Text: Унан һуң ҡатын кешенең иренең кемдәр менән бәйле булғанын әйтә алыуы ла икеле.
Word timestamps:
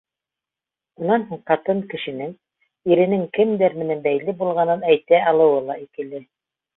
Унан 1.01 1.25
һуң 1.31 1.41
ҡатын 1.49 1.81
кешенең 1.91 2.31
иренең 2.93 3.25
кемдәр 3.39 3.75
менән 3.81 4.01
бәйле 4.07 4.35
булғанын 4.39 4.81
әйтә 4.95 5.21
алыуы 5.33 5.61
ла 5.69 5.77
икеле. 5.83 6.23